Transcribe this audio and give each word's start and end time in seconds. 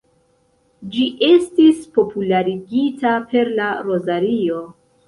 Ĝi 0.95 1.05
estis 1.27 1.83
popularigita 1.99 3.17
per 3.35 3.57
la 3.61 3.71
rozario. 3.89 4.69